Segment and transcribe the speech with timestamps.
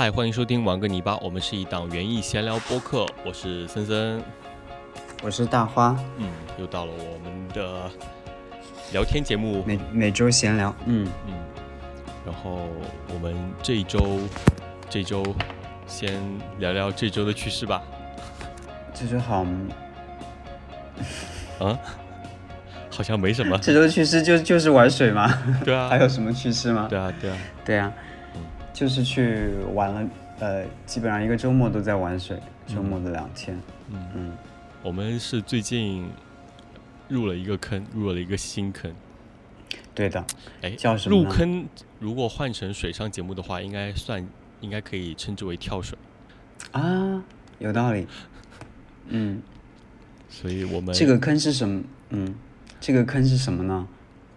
[0.00, 4.22] 嗨，欢迎收听玩个泥巴，我们是一档园艺闲聊播客，我是森森，
[5.22, 6.26] 我是大花，嗯，
[6.58, 7.82] 又到了我们的
[8.94, 11.06] 聊天节目，每每周闲聊，嗯。
[11.28, 11.34] 嗯，
[12.24, 12.66] 然后
[13.12, 14.20] 我们这一周，
[14.88, 15.22] 这周
[15.86, 16.18] 先
[16.58, 17.82] 聊聊这周的趋势吧，
[18.94, 19.44] 这周好，
[21.58, 21.78] 啊，
[22.90, 25.30] 好像没什么， 这周趋势就就是玩水嘛？
[25.62, 26.86] 对啊，还有什么趋势吗？
[26.88, 27.92] 对啊，对啊，对啊，
[28.80, 33.54] 就是去玩了，呃，基本上一个周末都在玩水，周末的两天，
[33.90, 34.32] 嗯嗯，
[34.82, 36.08] 我们是最近
[37.06, 38.90] 入了一个坑，入了一个新坑，
[39.94, 40.24] 对的，
[40.62, 41.66] 哎，叫什么入坑
[41.98, 44.26] 如果换成水上节目的话，应该算，
[44.62, 45.98] 应该可以称之为跳水，
[46.72, 47.22] 啊，
[47.58, 48.06] 有道理，
[49.08, 49.42] 嗯，
[50.30, 51.82] 所以我们这个坑是什么？
[52.08, 52.34] 嗯，
[52.80, 53.86] 这个坑是什么呢？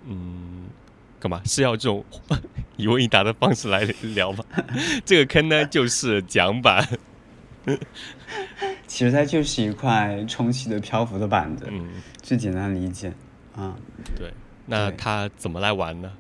[0.05, 0.65] 嗯，
[1.23, 2.03] 干嘛是要这种
[2.75, 4.43] 一问一答的方式来聊吗？
[5.05, 6.85] 这个坑呢，就是桨板，
[8.85, 11.87] 其实它就是一块充气的漂浮的板子，嗯，
[12.21, 13.13] 最简单理解
[13.55, 13.73] 啊。
[14.17, 14.33] 对，
[14.65, 16.11] 那它怎么来玩呢？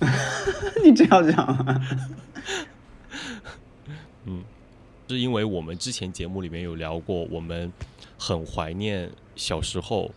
[0.82, 1.80] 你这样讲啊？
[5.10, 7.70] 是因为我们之前节目里面有聊过，我们
[8.18, 10.10] 很怀念小时候，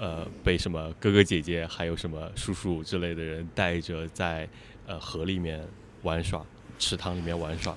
[0.00, 4.48] 呃，被什么哥哥姐姐还有什么叔叔之类的人带着在
[4.86, 5.62] 呃河里面
[6.04, 6.42] 玩耍，
[6.78, 7.76] 池塘里面玩耍，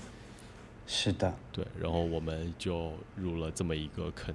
[0.88, 4.34] 是的，对，然后我们就入了这么一个坑，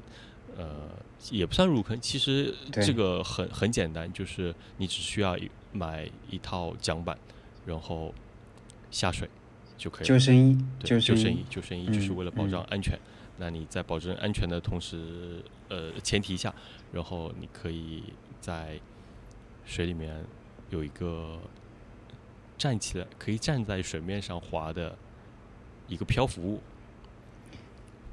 [0.55, 0.91] 呃，
[1.31, 5.34] 也不算入坑，其实这个很很简单，就是你只需要
[5.72, 7.16] 买一套桨板，
[7.64, 8.14] 然后
[8.91, 9.27] 下水
[9.78, 10.05] 就可以了。
[10.09, 12.66] 救生衣，对，救生衣，救生衣就是嗯为了保障嗯。
[12.69, 12.98] 安全。
[13.41, 16.53] 那你在保证安全的同时，呃，前提下，
[16.92, 18.03] 然后你可以
[18.41, 18.81] 在
[19.64, 20.14] 水里面
[20.70, 21.39] 有一个
[22.56, 24.97] 站起来，可以站在水面上滑的
[25.86, 26.61] 一个漂浮物。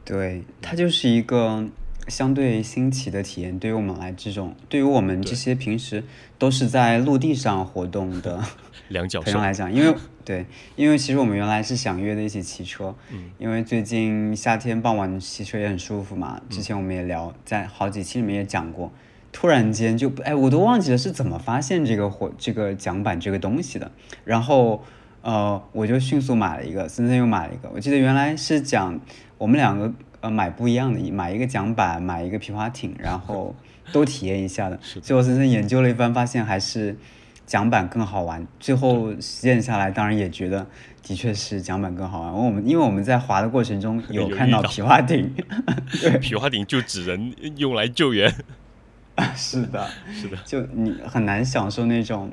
[0.04, 1.68] 对，它就是一个
[2.08, 3.58] 相对新奇的体验。
[3.58, 6.04] 对于我们来这种，对于我们这些平时
[6.38, 8.44] 都是在陆地上活动的
[8.90, 16.40] 两脚兽朋友，来讲，因为对，因为其实我们原来是想约的一起骑车，嗯因为最近夏天傍晚骑车也很舒服嘛。
[16.42, 18.92] 嗯之前我们也聊，在好几期里面也讲过。
[19.32, 23.92] 突然间就哎，我都忘记了是怎么发现这个火这个桨板这个东西的。
[24.24, 24.82] 然后
[25.22, 27.70] 呃，我就迅速买了一个，森森又买了一个。
[27.74, 28.98] 我记得原来是讲
[29.38, 29.92] 我们两个
[30.22, 33.54] 呃买不一样的，买一个桨板，买一个皮划艇，然后
[33.92, 36.96] 都体验一下的最后森森研究了一番，发现还是
[37.46, 38.46] 桨板更好玩。
[38.60, 40.66] 最后实践下来，当然也觉得
[41.02, 42.34] 的确是桨板更好玩。
[42.34, 45.34] 我们因为我们在滑的过程中 有看到皮划艇，
[46.02, 48.34] 对，皮划艇就只能用来救援。
[49.36, 52.32] 是的，是的，就你很难享受那种。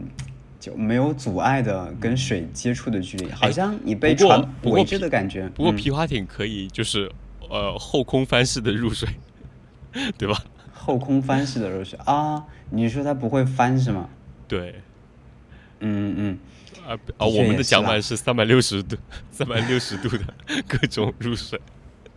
[0.63, 5.49] 就没有阻碍的跟水接触的距离，好像你被船围着的感觉。
[5.49, 7.11] 不过嗯皮划艇可以就是
[7.51, 9.09] 呃后空翻式的入水，
[10.17, 10.39] 对吧？
[10.73, 14.09] 后空翻式的入水啊，你说它不会翻是吗？
[14.47, 14.77] 对。
[15.83, 16.39] 嗯嗯，
[16.87, 17.27] 啊啊！
[17.27, 18.97] 我们的桨板是三百六十度、
[19.31, 20.25] 三百六十度的
[20.67, 21.61] 各种入水。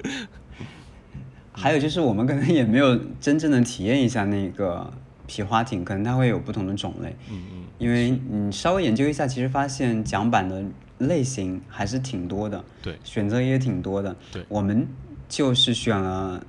[1.52, 4.92] 还有就是我们可能也没有真正的体验一下那个
[5.26, 7.16] 皮划艇，可能它会有不同的种类。
[7.32, 10.64] 嗯嗯，因为你稍微研究一下，其实发现桨板的
[11.00, 14.16] 类型还是挺多的，对选择也挺多的。
[14.32, 14.86] 对我们
[15.30, 16.46] 就是选了，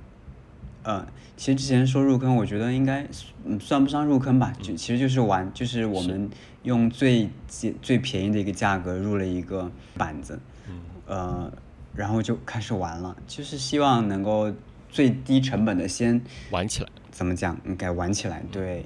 [0.83, 1.07] 呃，
[1.37, 3.07] 其实之前说入坑，我觉得应该
[3.45, 6.29] 嗯算不上入坑吧，就其实就是玩，就是我们
[6.67, 11.51] 用最最最便宜的一个价格入了一个板子，嗯呃，
[11.95, 14.53] 然后就开始玩了，就是希望能够
[14.89, 18.85] 最低成本的先玩起来怎么讲，应该玩起来，对，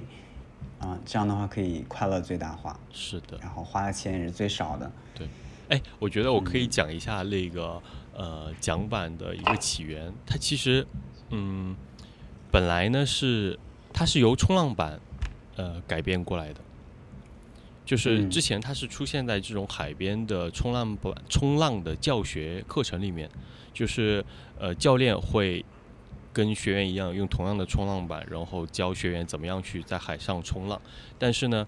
[0.78, 4.90] 啊、这样的话可以快乐最大化，是的，然后花的钱也是最少的。
[5.12, 5.28] 对。
[5.68, 7.82] 哎，我觉得我可以讲一下那个
[8.14, 10.12] 呃桨板的一个起源。
[10.24, 10.86] 它其实
[11.30, 11.74] 嗯，
[12.52, 13.58] 本来呢是
[13.92, 15.00] 它是由冲浪板
[15.56, 16.60] 呃改变过来的。
[17.84, 23.28] 就是嗯之前它是出现在这种海边的冲浪板、冲浪的教学课程里面，
[23.72, 24.24] 就是
[24.58, 25.64] 呃教练会
[26.32, 30.80] 跟学员一样用同样的冲浪板，然后教学员怎么样去在海上冲浪。
[31.18, 31.66] 但是呢，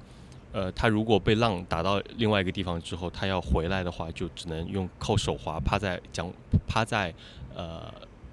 [0.52, 6.32] 呃，他如果被浪打到另外一个地方之后，他要回来的话，就只能用靠手滑，趴在桨
[6.66, 7.12] 趴在
[7.54, 7.92] 呃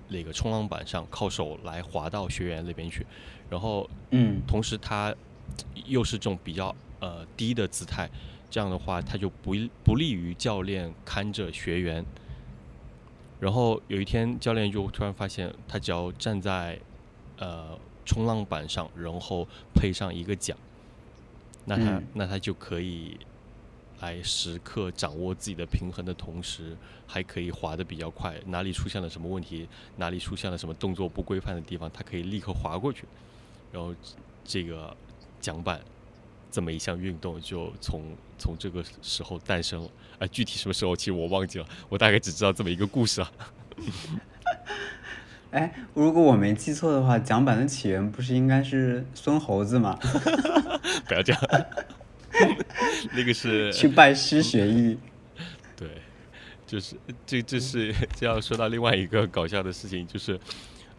[0.10, 3.06] 那个冲浪板上，靠手来滑到学员那边去。
[3.50, 5.14] 然后嗯同时他
[5.86, 8.10] 又是这种比较呃低的姿态，
[8.50, 9.54] 这样的话他就不
[9.84, 12.06] 不利于教练看着学员。
[13.42, 16.80] 然后有一天，教练就突然发现，他只要站在
[17.40, 20.56] 呃冲浪板上，然后配上一个桨，
[21.66, 23.20] 那他、嗯那他就可以
[24.00, 26.78] 来时刻掌握自己的平衡的同时，
[27.08, 28.36] 还可以滑得比较快。
[28.46, 29.68] 哪里出现了什么问题，
[29.98, 33.06] 哪里出现了什么动作不规范的地方，他可以立刻滑过去。
[33.72, 33.96] 然后
[34.44, 34.96] 这个
[35.40, 35.82] 桨板
[36.52, 38.04] 这么一项运动就从
[38.38, 39.90] 从这个时候诞生了。
[40.20, 43.32] 哎，具体什么时候其实我忘记了，我大概只知道这么一个故事啊。
[45.52, 50.00] 哎，如果我没记错的话，桨板的起源不是应该是孙猴子吗？
[51.08, 51.42] 不要这样，
[53.12, 54.98] 那个是去拜师学艺。
[55.76, 55.90] 对，
[56.66, 56.96] 就是
[57.26, 60.40] 这这是这要说到另外一个搞笑的事情，就是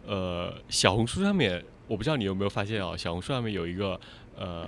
[0.05, 3.99] 呃，小红书上面，我不知道你有没有发现啊，小红书上面有一个
[4.37, 4.67] 呃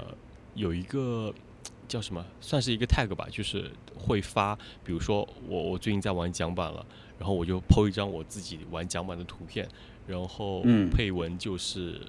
[0.56, 1.32] 有一个
[1.88, 6.84] 叫什么，算是一个 tag 吧，就是会发，比如说我我最近在玩桨板了。
[7.18, 9.66] 然后我就 PO 一张我自己玩桨板的图片，
[10.06, 10.62] 然后
[10.92, 12.02] 配文就是，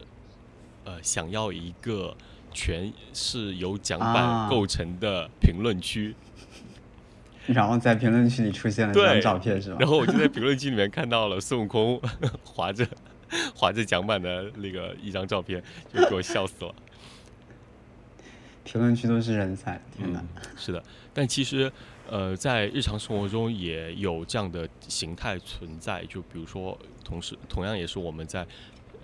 [0.85, 2.17] 呃，想要一个
[2.53, 6.13] 全是由桨板构成的评论区。
[7.47, 9.77] 然后在评论区里出现了这张照片，是吧？
[9.79, 12.01] 然后我就在评论区里面看到了孙悟空
[12.43, 12.85] 划着
[13.55, 15.63] 划着桨板的那个一张照片，
[15.95, 16.75] 就给我笑死了。
[18.67, 20.23] 评论区都是人才，天哪！
[20.57, 20.83] 是的，
[21.15, 21.73] 但其实。
[22.09, 28.47] 呃，在日常生活中也有这样的形态存在，就比如说，同时同样也是我们在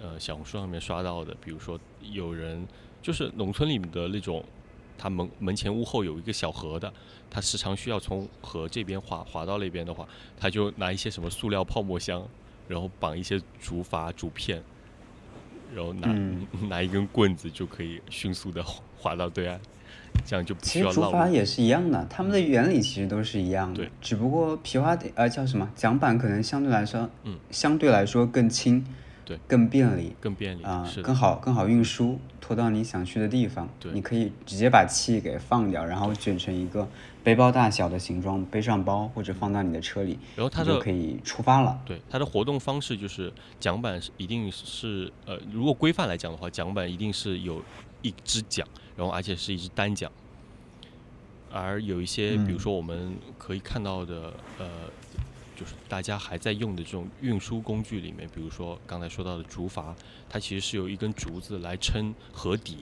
[0.00, 1.76] 呃小红书上面刷到的，比如说
[2.12, 2.64] 有人
[3.02, 4.44] 就是农村里面的那种，
[4.96, 6.92] 他门门前屋后有一个小河的，
[7.28, 10.06] 他时常需要从河这边滑滑到那边的话，
[10.38, 12.24] 他就拿一些什么塑料泡沫箱，
[12.68, 14.62] 然后绑一些竹筏竹片，
[15.74, 16.08] 然后拿
[16.68, 18.62] 拿一根棍子就可以迅速的
[18.96, 19.60] 滑到对岸。
[20.26, 28.84] 这样就不需要其实竹筏也是一样的，它们的原理其实都是一样的，只不过皮划艇呃叫什么桨板可能相对来说，嗯，相对来说更轻，
[29.24, 33.68] 对，更便利，更便利啊，更好更好运输，拖到你想去的地方。
[33.78, 36.88] 对，你可以直接把气给放掉，然后卷成一个
[37.22, 41.80] 背包大小的形状，背上包或者放到你的车里，然后它就可以出发了。
[41.84, 47.62] 对，它的活动方式就是桨板是一定是呃，如果规范来讲的话，桨板一定是有
[48.02, 48.66] 一只桨。
[48.94, 50.10] 然后，而且是一只单桨，
[51.50, 54.66] 而有一些，比如说我们可以看到的，呃，
[55.56, 59.94] 就是大家还在用的这种运输工具里面，比如说刚才说到的竹筏，
[60.28, 62.78] 它其实是有一根竹子来撑河底，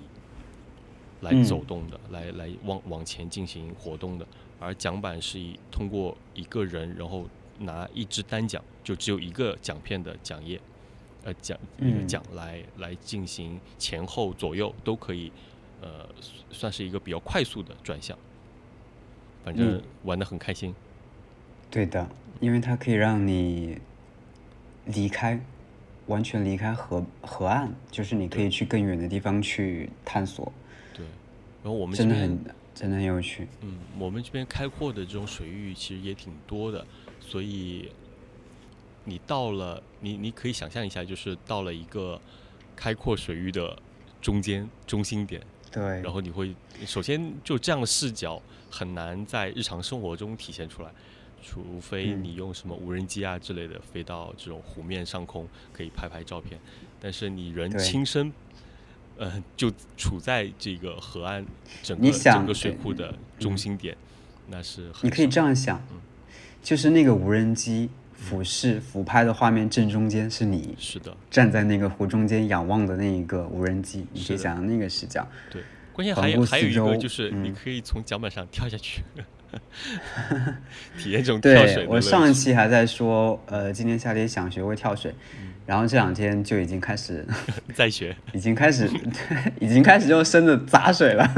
[1.21, 4.27] 来走动的，来来往往前进行活动的。
[4.59, 7.27] 而桨板是以通过一个人，然后
[7.59, 10.61] 拿一支单桨，就只有一个桨片的桨叶，
[11.25, 15.33] 呃，桨一个桨来来进行前后左右都可以。
[15.83, 16.07] 呃，
[16.51, 18.15] 算是一个比较快速的转向，
[19.43, 20.75] 反正玩的很开心。
[21.71, 22.07] 对的，
[22.41, 23.79] 因为它可以让你
[24.87, 25.39] 离开，
[26.07, 30.51] 完全离开河河岸，就是你可以去更远的地方去探索。
[30.95, 31.05] 对，
[31.63, 32.45] 然后我们真的很
[32.75, 33.47] 真的很有趣。
[33.61, 36.85] 嗯，我们这边开阔的这种水域其实也挺多的，
[37.21, 37.93] 所以
[39.05, 42.19] 你到了，你你可以想象一下，就是到了一个
[42.75, 43.79] 开阔水域的
[44.23, 45.43] 中间中心点。
[45.71, 46.55] 对，然后你会
[46.87, 50.91] 首先就这样的视角很难在日常生活中体现出来，
[51.43, 56.61] 除非你用什么无人机啊之类的飞到这种湖面上空可以拍拍照片，
[57.01, 58.33] 但是你人亲身，
[59.17, 61.45] 呃，就处在这个河岸
[61.83, 63.97] 整个整个水库的中心点，
[64.49, 65.83] 那是你可以这样想，
[66.63, 67.91] 就是那个无人机。
[68.23, 75.27] 俯视俯拍的画面正中间是你，是的，站在那个湖中间仰望的那一个无人机，你可以想象那个视角。
[75.51, 75.63] 对，
[75.95, 79.03] 关键还有还有一个就是你可以从桨板上跳下去，
[80.99, 81.87] 体验这种跳水。
[81.87, 85.15] 我上一期还在说，呃，今年夏天想学会跳水，
[85.67, 87.27] 然后这两天就已经开始
[87.75, 88.91] 在学， 已经开始
[89.61, 91.29] 已经开始用身子砸水了，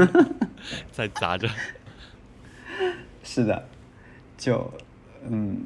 [0.91, 1.49] 在砸着。
[3.23, 3.65] 是的，
[4.37, 4.73] 就
[5.29, 5.57] 嗯。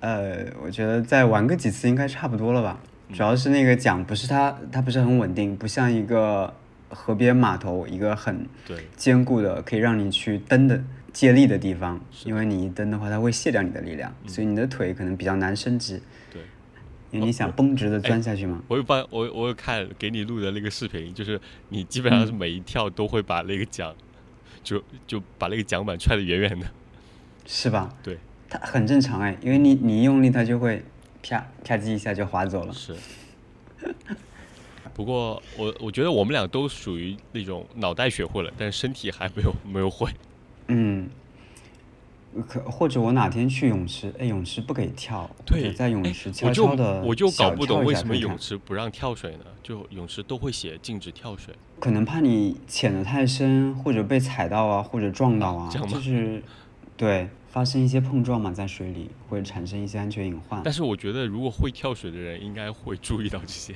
[0.00, 2.78] 呃，我觉得再玩个几次应该差不多了吧。
[3.14, 6.52] 主要是那个桨不是它，它不是很稳定，不像一个
[6.90, 8.46] 河边码头，一个很
[8.94, 10.78] 坚固的可以让你去蹬的
[11.14, 11.98] 借力的地方。
[12.26, 15.98] 因为你一蹬的话，它会卸掉你的力量，所以你的腿可能比较难伸直。
[16.30, 16.42] 对，
[17.10, 18.62] 因为你想绷直的钻下去吗？
[18.68, 21.40] 我有帮，我我有看给你录的那个视频，就是
[21.70, 23.94] 你基本上是每一跳都会把那个桨，
[24.62, 26.66] 就就把那个桨板踹得远远的，
[27.46, 27.94] 是吧？
[28.02, 28.18] 对。
[28.46, 30.84] 它很正常哎，因为你你一用力，它就会
[31.22, 32.72] 啪啪叽一下就滑走了。
[32.72, 32.94] 是。
[34.92, 40.08] 不过我我觉得我们俩都属于那种脑袋学会了，但是身体还没有没有会。
[40.68, 41.08] 嗯，
[42.48, 49.44] 可或者我哪天去泳池，哎，泳池不给跳，对，在泳池悄悄的，我就搞不懂为什么泳池不让跳水呢？
[49.62, 56.42] 就泳池都会写禁止跳水，可能怕你潜的太深，或者被踩到啊，或者撞到啊，就是
[56.96, 60.60] 对发生一些碰撞嘛，在水里会产生一些安全隐患。
[60.64, 63.74] 但是我觉得，如果会跳水的人应该会注意到这些，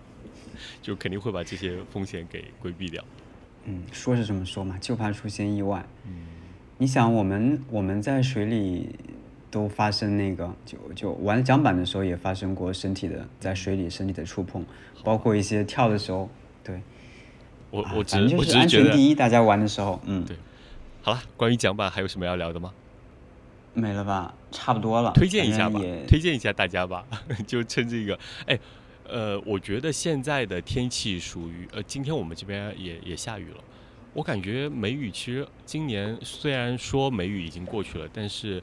[0.80, 3.04] 就肯定会把这些风险给规避掉。
[3.66, 5.84] 嗯，说是这么说嘛，就怕出现意外。
[6.06, 6.12] 嗯。
[6.78, 8.94] 你想，我们我们在水里
[9.50, 14.64] 都发生那个，就就玩桨板的时候也发生过身体的在水里身体的触碰，
[15.04, 16.28] 包括一些跳的时候，
[16.62, 16.80] 对。
[17.70, 20.24] 我我反正就是安全第一，大家玩的时候，嗯。
[20.24, 20.36] 对。
[21.02, 22.72] 好了，关于桨板还有什么要聊的吗？
[23.72, 25.10] 没了吧，差不多了。
[25.14, 27.04] 推荐一下吧，推荐一下大家吧，
[27.46, 28.58] 就趁这个，哎，
[29.08, 33.62] 呃，我觉得现在的天气属于，呃，今天我们这边也也下雨了。
[34.12, 38.62] 我感觉梅雨其实今年虽然说梅雨已经过去了，但是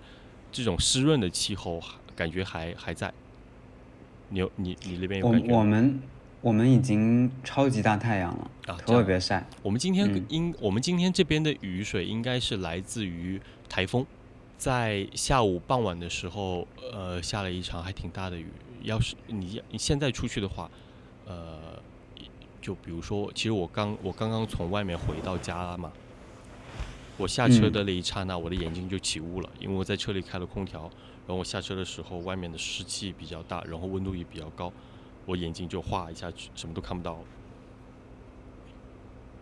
[0.51, 1.81] 这种湿润的气候
[2.15, 3.13] 感觉还还在。
[4.29, 5.51] 你有你你那边有感觉？
[5.51, 5.99] 我我们
[6.39, 9.45] 我们已经超级大太阳了啊，特别晒。
[9.61, 14.05] 我们今天应我们今天这边的雨水应该是来自于台风，
[14.57, 18.47] 在下午傍晚的时候，呃，下了一场还挺大的雨。
[18.83, 20.69] 要是你你现在出去的话，
[21.25, 21.79] 呃。
[22.61, 25.91] 就比如说，其实我刚我刚刚从外面回到家了嘛，
[27.17, 34.71] 我下车的那一刹那，我的眼睛就起雾了，因为我在车里开了空调，然后我下车的时候，外面的湿气比较大，然后温度也比较高，
[35.25, 37.17] 我眼睛就哗一下，什么都看不到。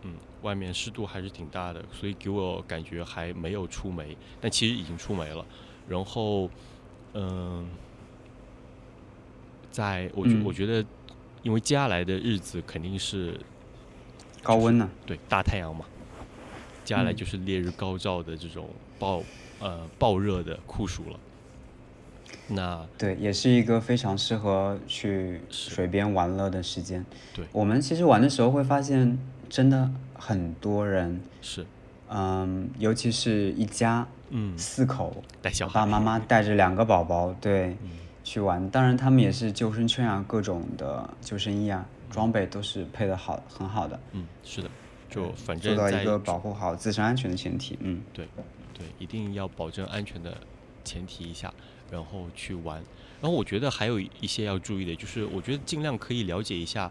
[0.00, 5.44] 嗯，外面湿度还是挺大的，所以给我感觉还没有出梅，但其实已经出梅了。
[5.86, 6.48] 然后，
[7.12, 7.68] 嗯，
[9.70, 10.84] 在我觉我觉得。
[11.42, 13.40] 因为接下来的日子肯定是
[14.42, 15.86] 高温呢，对，大太阳嘛，
[16.84, 19.22] 接下来就是烈日高照的这种暴
[19.58, 21.18] 呃暴热的酷暑了。
[22.48, 27.02] 那对，也是一个非常适合去水边玩乐的时间。
[27.34, 31.64] 对，我们其实玩的时候会发现，真的很多人是，
[32.10, 37.74] 嗯，尤其是一家，嗯，四口，带小爸爸妈妈带着两个宝宝，对。
[38.22, 43.98] 去玩，当然他们也是救生圈啊，各种的救生衣啊，装备都是配的好，很好的。
[44.12, 44.70] 嗯，是的，
[45.08, 47.78] 就反正做到一个保护好自身安全的前提。
[47.80, 48.28] 嗯，对，
[48.74, 50.36] 对，一定要保证安全的
[50.84, 51.52] 前提一下，
[51.90, 52.76] 然后去玩。
[53.22, 56.90] 然后我觉得还有一些要注意的，就是我觉得尽量可以了解一下，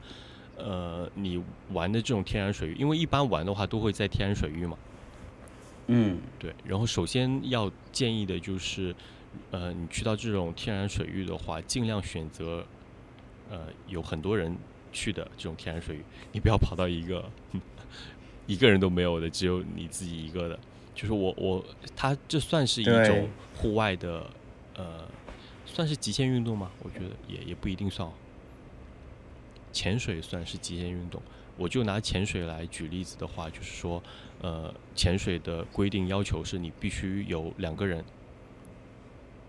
[0.58, 4.78] 呃，你玩的这种天然水域，因为一般玩的话都会在天然水域嘛。
[5.88, 6.54] 嗯，对。
[6.66, 8.96] 然后首先要建议的就是。
[9.52, 12.66] 呃，你去到这种天然水域的话，尽量选择
[13.50, 14.56] 呃有很多人
[14.92, 16.04] 去的这种天然水域。
[16.32, 17.30] 你不要跑到一个
[18.48, 20.60] 一个人都没有的，只有你自己一个的。
[20.96, 21.64] 就是我我
[21.96, 24.30] 它这算是一种户外的
[24.76, 25.08] 呃，
[25.66, 26.72] 算是极限运动吗？
[26.84, 28.10] 我觉得也也不一定算。
[29.72, 31.22] 潜水算是极限运动。
[31.56, 34.02] 我就拿潜水来举例子的话，就是说
[34.42, 38.04] 呃，潜水的规定要求是你必须有两个人。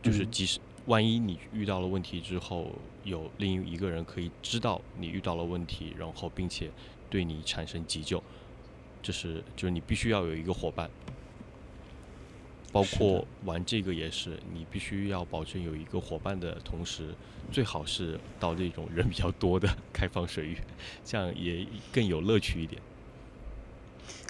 [0.02, 2.73] 就是即使万一你遇到了问题之后，
[3.04, 6.71] 有另一个人可以知道你遇到了问题，然后并且
[7.09, 8.23] 对你产生急救，
[9.02, 10.88] 这是就是你必须要有一个伙伴。
[12.73, 17.12] 包括玩这个也是，你必须要保证有一个伙伴的同时，
[17.50, 20.57] 最好是到这种人比较多的 开放水域，
[21.04, 22.80] 这样也更有乐趣一点。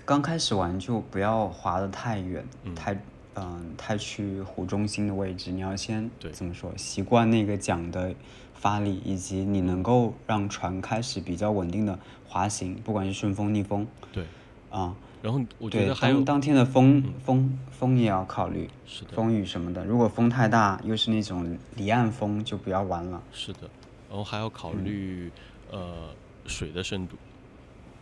[0.06, 2.98] 刚开始玩就不要滑得太远，太。
[3.40, 6.70] 嗯，太去湖中心的位置，你要先怎么说？
[6.76, 8.14] 习惯那个桨的
[8.52, 13.86] 发力，以及你能够让船开始比较稳定的滑行，不管是顺风逆风。
[14.12, 14.24] 对。
[14.68, 19.84] 啊，然后我觉得还有当天的风风风也要考虑，是的，风雨什么的。
[19.84, 23.20] 如果风太大，又是那种离岸风，就不要玩了。
[23.32, 23.68] 是的，
[24.08, 25.32] 然后还要考虑
[25.72, 26.10] 呃
[26.46, 27.16] 水的深度，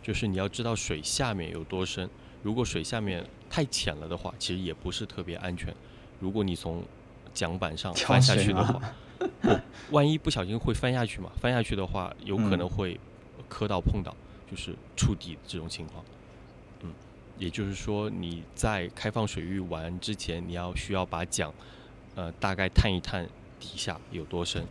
[0.03, 2.07] 就是你要知道水下面有多深。
[2.43, 5.73] 如果水下面太浅了的话，其实也不是特别安全。
[6.19, 6.83] 如果你从
[7.33, 8.81] 桨板上翻下去的话，
[9.91, 11.31] 万一不小心会翻下去嘛？
[11.39, 12.99] 翻下去的话，有可能会
[13.47, 14.15] 磕到碰到，
[14.49, 16.03] 就是触底这种情况。
[16.81, 16.93] 嗯，
[17.37, 21.51] 也就是说你在开放水域玩之前，你要需要把桨
[22.15, 23.27] 呃大概探一探
[23.59, 24.65] 底下有多深，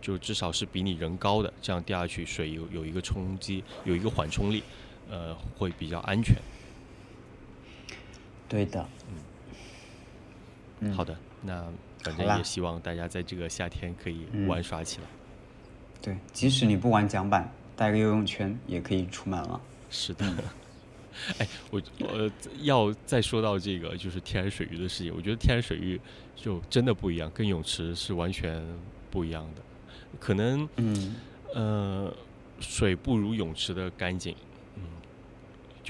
[0.00, 4.62] 就至少是比你人高的，这样掉下去水有有一个冲击，有一个缓冲力，
[5.10, 6.36] 呃，会比较安全。
[8.50, 8.86] 对的，
[10.80, 11.64] 嗯，好的，那
[12.02, 15.06] 反正也希望大家在这个夏天可以玩耍起来。
[16.02, 19.60] 对，即使你不玩桨板，带个游泳圈也可以出门了。
[19.88, 20.26] 是的，
[21.38, 22.28] 哎，我呃
[22.62, 26.00] 要再说到这个就是天然水域的事情，我觉得天然水域
[26.34, 28.60] 就真的不一样，跟泳池是完全
[29.10, 29.62] 不一样的。
[30.18, 31.14] 可能嗯。
[31.54, 32.14] 呃
[32.60, 34.36] 水不如泳池的干净，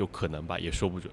[0.01, 1.13] 嗯，就可能吧，也说不准。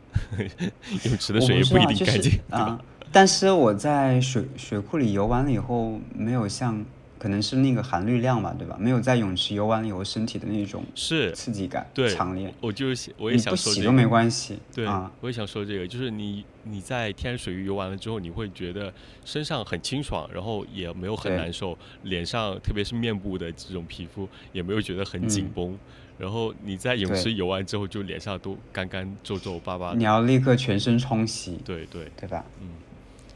[1.04, 2.40] 泳池的水也不一定干净？
[2.50, 2.80] 啊。
[3.12, 6.86] 但是我在水水库里游完了以后，没有像
[7.18, 8.78] 可能是那个含氯量吧，对吧？
[8.80, 12.54] 没有在泳池游完了以后身体的那种是刺激感对强烈。
[12.62, 14.60] 我就是我也想说这个，没关系。
[14.74, 18.94] 对，啊，我也想说这个，就是你你在天然水域游完了之后，你会觉得
[19.26, 25.80] 身上很清爽，然后也没有很难受，脸上特别是面部的这种皮肤也没有觉得很紧嗯绷。
[26.18, 29.94] 然后你在泳池游完之后，就脸上都干干皱皱巴巴。
[29.96, 32.44] 你要立刻全身冲洗，对对，对吧？
[32.60, 32.70] 嗯，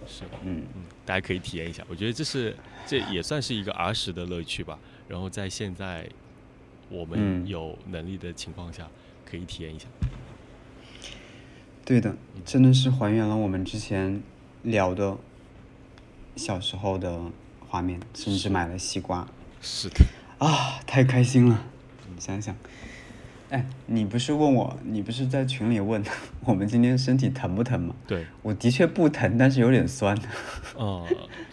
[0.08, 1.84] 是的，嗯，嗯，大家可以体验一下。
[1.88, 2.56] 我觉得这是
[2.88, 4.80] 这也算是一个儿时的乐趣吧。
[5.08, 6.08] 然后在现在
[6.90, 8.88] 我们嗯有能力的情况下，
[9.24, 9.86] 可以体验一下。
[11.86, 14.22] 对的，真的是还原了我们之前
[14.64, 15.18] 聊的
[16.36, 17.20] 小时候的
[17.68, 19.28] 画面，甚至买了西瓜
[19.62, 20.06] 是的，
[20.40, 21.66] 啊，太开心了！
[22.22, 22.56] 想想，
[23.50, 26.04] 哎，你不是问我，你不是在群里问
[26.46, 27.96] 我们今天身体疼不疼吗？
[28.08, 30.16] 对，我的确不疼，但是有点酸，
[30.78, 31.08] 哦、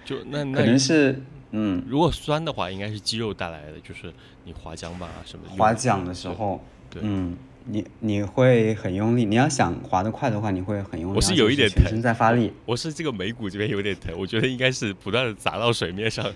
[0.05, 1.23] 就那那可能是
[1.53, 4.13] 嗯，如果酸的话，应该是肌肉带来的，就是
[4.45, 5.55] 你滑桨板啊什么的。
[5.57, 7.35] 划桨的时候，对，嗯，
[7.65, 11.83] 你你会很用力，你要想划得快的话，你会很用力，我是有一点疼。
[11.83, 12.53] 全身在发力。
[12.67, 16.31] 我是这个眉骨这边有点疼，我觉得应该是不断的砸到水面上，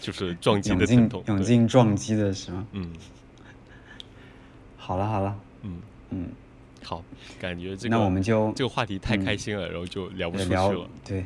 [0.00, 1.22] 就是撞击的疼痛。
[1.26, 2.66] 涌对进撞击的是吗？
[2.72, 2.92] 嗯
[4.76, 6.26] 好了好了，嗯，嗯，
[6.82, 7.02] 好，
[7.40, 10.86] 感觉这个那我们就这个话题太嗯开心了，然后就聊不出去聊了。
[11.02, 11.24] 对，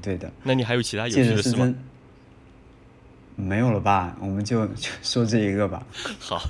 [0.00, 0.32] 对的。
[0.42, 1.74] 那你还有其他有借趣的事吗？
[3.36, 4.16] 没有了吧？
[4.20, 5.86] 我们就就说这一个吧。
[6.18, 6.40] 好，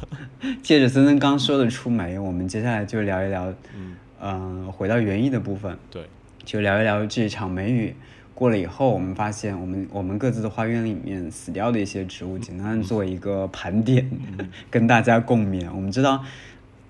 [0.63, 6.07] 借着森森刚说的出梅，我们接下来就聊一聊，嗯，嗯、回到园艺的部分，对，
[6.45, 7.97] 就聊一聊这场梅雨
[8.35, 14.11] 过了以后，我们发现我们我们各自的花园里面死掉的一些植物，简单做一个盘点，
[14.71, 15.69] 跟大家共勉。
[15.73, 16.25] 我们知道，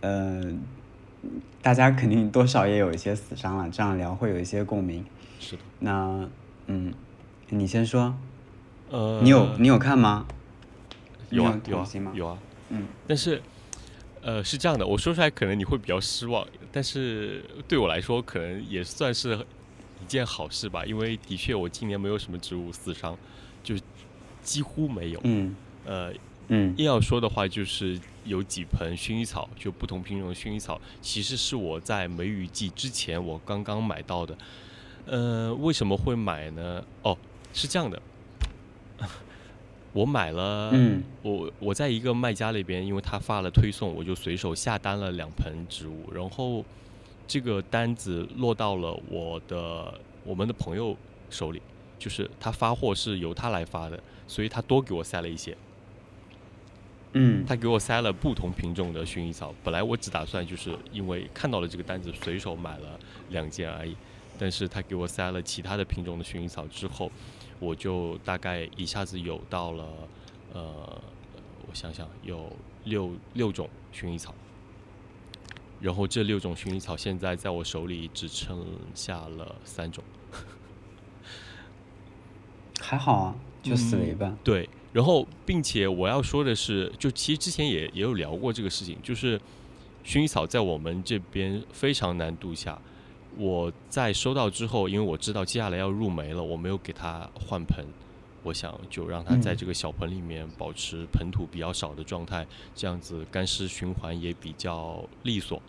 [0.01, 0.43] 呃，
[1.61, 5.05] 大家肯定多少也有一些死伤了，这样聊会有一些共鸣。
[5.39, 5.63] 是的。
[5.81, 6.27] 那，
[6.66, 6.95] 嗯，
[7.51, 8.14] 你先说，
[8.90, 10.27] 呃，你有你有看吗？
[11.31, 11.87] 有啊有啊？
[12.14, 12.38] 有啊，
[12.71, 13.42] 嗯，但是，
[14.23, 19.45] 呃，是这样的，我说出来可能你会比较失望，但是对我来说可能也算是
[20.05, 23.17] 一件好事吧，因为的确我今年没有什么植物死伤，
[23.62, 23.75] 就
[24.43, 25.21] 几乎没有。
[25.25, 26.12] 嗯呃，
[26.49, 34.37] 嗯硬要说的话，就是有几盆薰衣草，就不同品种的薰衣草，其实是我在梅雨季之前我刚刚买到的。
[35.07, 36.85] 呃，为什么会买呢？
[37.03, 37.17] 哦，
[37.55, 38.01] 是这样的，
[39.93, 46.64] 我买了，嗯我我在一个卖家那边，因为他发了推送，我就随手下单了两盆植物，然后
[47.27, 50.97] 这个单子落到了我的我们的朋友
[51.31, 51.61] 手里，
[51.99, 55.57] 就是他发货是由他来发的，所以他多给我塞了一些。
[57.17, 62.99] 嗯他给我塞了不同品种的薰衣草，本来我只打算就是因为看到了这个单子，随手买了
[63.31, 63.97] 两件而已。
[64.37, 67.09] 但是他给我塞了其他的品种的薰衣草之后，
[67.61, 69.87] 我就大概一下子有到了，
[70.53, 71.01] 呃，
[71.69, 72.51] 我想想有
[72.83, 74.35] 六六种薰衣草。
[75.81, 80.03] 然后这六种薰衣草现在在我手里只剩下了三种。
[82.81, 84.39] 还好啊，就死了一嗯半。
[84.45, 89.41] 对，然后并且我要说的是，就其实之前也也有聊过这个事情，就是
[90.05, 92.79] 薰衣草在我们这边非常难度下。
[93.37, 97.85] 我在收到之后，因为我知道接下来要入梅了，我没有给它换盆，
[98.44, 105.61] 我想就让它在嗯这个小盆里面保持盆土比较少的状态，这样子干湿循环也比较利索。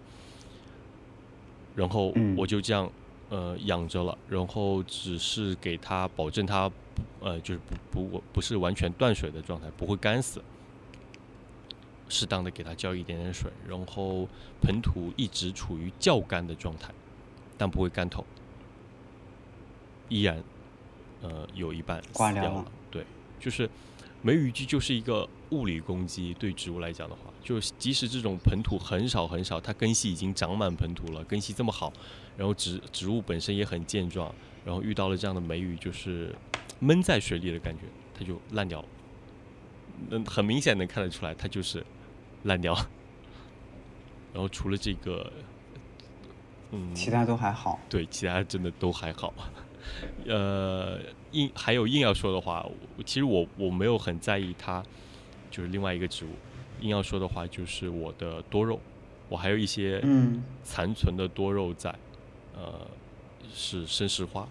[1.74, 2.88] 然后嗯我就这样
[3.30, 6.72] 呃养着了，然后只是给它保证它
[7.22, 7.60] 呃就是
[7.90, 10.42] 不不不是完全断水的状态，不会干死。
[12.08, 14.28] 适当的给它浇一点点水，然后
[14.62, 16.94] 盆土一直处于较干的状态，
[17.58, 18.24] 但不会干透，
[20.08, 20.44] 依然
[21.22, 22.72] 呃有一半死掉了挂掉了。
[22.92, 23.06] 对，
[23.40, 23.70] 就是
[24.22, 31.94] 梅雨季就是一个物理攻击，对植物来讲的话，就是即使这种盆土很少很少，它根系已经长满盆土了，根系这么好，
[32.38, 34.34] 然后植植物本身也很健壮，
[34.66, 36.36] 然后遇到了这样的梅雨，就是
[36.80, 37.82] 闷在水里的感觉，
[38.18, 38.88] 它就烂掉了。
[40.10, 41.86] 能很明显能看得出来，它就是
[42.44, 42.74] 烂掉。
[44.34, 45.32] 然后除了这个，
[46.72, 47.80] 嗯，其他都还好。
[47.88, 49.34] 对，其他真的都还好。
[50.26, 51.00] 呃，
[51.32, 52.66] 硬还有硬要说的话，
[52.98, 54.84] 我其实我我没有很在意它，
[55.52, 56.30] 就是另外一个植物。
[56.82, 58.80] 硬要说的话，就是我的多肉，
[59.30, 61.94] 我还有一些嗯残存的多肉在，
[62.54, 62.88] 呃，
[63.54, 64.48] 是生石花。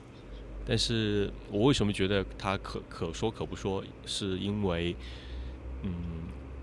[0.67, 4.97] 但是我为什么觉得它可可说可不说，是因为，
[5.83, 5.93] 嗯，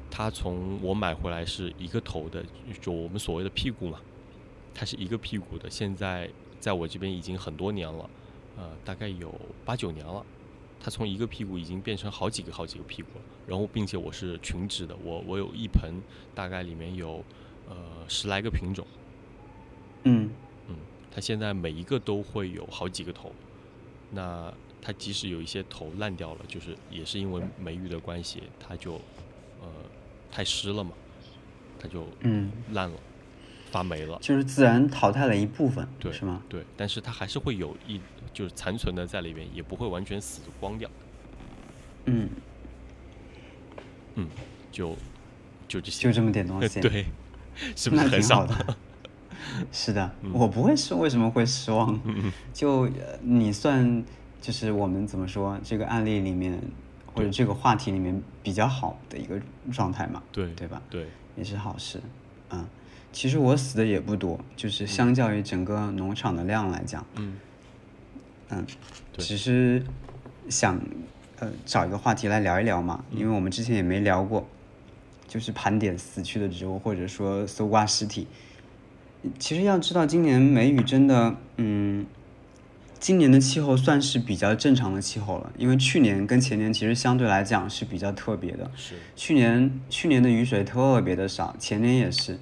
[0.09, 2.43] 它从我买回来是一个头的，
[2.81, 3.99] 就我们所谓的屁股嘛，
[4.73, 6.27] 它是一个屁股的，现在
[6.59, 8.09] 在我这边已经很多年了，
[8.57, 9.33] 呃，大概有
[9.65, 10.25] 八九年了。
[10.83, 15.93] 它从一个屁股已经变成好几个好几个屁股了，然后并且我是群植的，我我有一盆，
[16.33, 17.23] 大概里面有
[17.69, 17.75] 呃
[18.07, 18.85] 十来个品种，
[20.05, 20.31] 嗯。
[20.67, 20.75] 嗯，
[21.13, 23.31] 它现在每一个都会有好几个头，
[24.09, 28.93] 那它即使有一些头烂掉了，就是也是因为梅雨的关系，它就
[29.61, 29.67] 呃
[30.31, 30.91] 太湿了嘛，
[31.79, 32.97] 它就嗯，烂了，
[33.71, 36.41] 发霉了，就是自然淘汰了一部分，对是吗？
[36.49, 37.99] 对，但是它还是会有一
[38.33, 40.89] 就是残存的在里边，也不会完全死光掉，
[42.05, 42.29] 嗯，
[44.15, 44.27] 嗯，
[44.71, 44.95] 就
[45.67, 47.05] 就这些，就这么点东西， 对，
[47.75, 48.45] 是不是很少？
[48.45, 48.53] 的。
[49.71, 51.99] 是的，嗯我不会失，为什么会失望？
[52.53, 54.03] 就呃你算
[54.39, 56.61] 就是我们怎么说这个案例里面
[57.13, 60.81] 或者这个话题里面比较好的一个状态嘛，对对吧？
[60.89, 61.99] 对，也是好事，
[62.51, 62.65] 嗯。
[63.13, 67.33] 其实我死的也不多，就是相较于整个农场的量来讲，嗯
[68.49, 68.65] 嗯，
[69.13, 69.83] 对只是
[70.49, 70.79] 想
[71.39, 74.47] 呃找一个话题来聊一聊嘛，因为我们之前也没聊过，
[75.27, 78.27] 就是盘点死去的植物，或者说搜刮尸体。
[79.37, 82.05] 其实要知道，今年梅雨真的，嗯，
[82.99, 88.71] 今年的气候算是比较正常的气候了，因为去年跟前年其实相对来讲是比较特别的。
[88.75, 92.39] 是，去年去年的雨水特别的少，前年也是。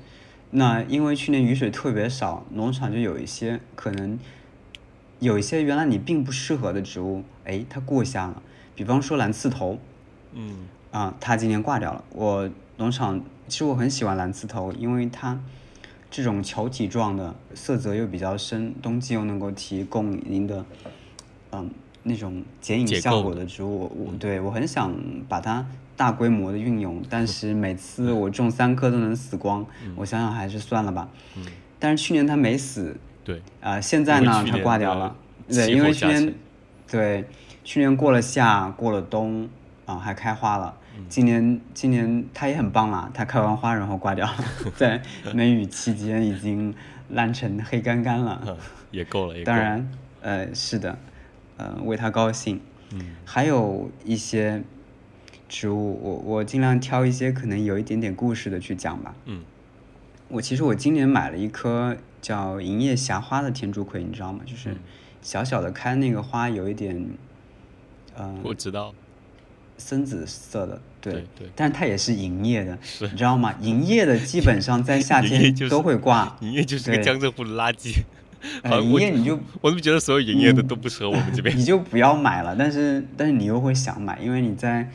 [0.51, 4.17] 那因为去年雨水特别少，农场就有一些可能
[5.19, 8.41] 有一些原来你并不适合的植物，哎，它过夏了。
[8.75, 9.77] 比方说蓝刺头
[10.33, 12.03] 嗯啊，它今年挂掉了。
[12.13, 15.39] 我农场其实我很喜欢蓝刺头，因为它
[16.09, 20.65] 这种球体状的，色泽又比较深，冬季又能够提供您的
[21.51, 21.69] 嗯
[22.01, 24.95] 那种剪影效果的植物，我对我很想
[25.27, 25.67] 把它
[25.99, 29.65] 大规模的运用，但是每次我种三颗都能死光，
[29.97, 31.09] 我想想还是算了吧。
[31.35, 31.43] 嗯，
[31.77, 35.13] 但是去年它没死，对，啊、现在呢它挂掉了，
[35.49, 36.33] 对，因为去年
[36.89, 37.25] 对
[37.65, 39.49] 去年过了夏，过了冬
[39.85, 40.73] 啊、还开花了。
[40.97, 41.05] 嗯。
[41.09, 44.35] 今年今年它也很棒啦，它开完花然后挂掉了，
[44.77, 45.01] 在
[45.33, 46.73] 梅雨期间已经
[47.09, 48.41] 烂成黑干干了。
[48.47, 48.55] 嗯
[48.91, 50.97] 也够了，也够，当然，呃，是的，
[51.57, 52.61] 呃，为它高兴。
[52.93, 53.01] 嗯。
[53.25, 54.63] 还有一些
[55.49, 59.13] 植物，我我尽量挑一些可能有一点点故事的去讲吧。
[59.25, 59.41] 嗯
[60.29, 64.41] 我其实我今年买了一棵叫银叶霞花的天竺葵，你知道吗？
[64.45, 64.77] 就是嗯
[65.23, 67.03] 小小的开那个花有一点，
[68.15, 68.93] 呃，我知道，
[69.79, 73.55] 深紫色的，对，对对但是它也是银叶的，是你知道吗？
[73.59, 78.03] 银叶的基本上在夏天都会挂，银叶就是个江浙沪的垃圾，
[78.83, 81.53] 银叶你就我怎么觉得所有银叶的都不适合我们这边？
[81.57, 82.55] 你就不要买了。
[82.55, 84.87] 但是但是你又会想买，因为你在